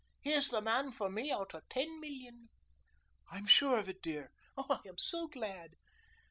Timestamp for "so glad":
4.97-5.75